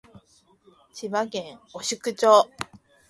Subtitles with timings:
[0.93, 2.49] 千葉県御宿町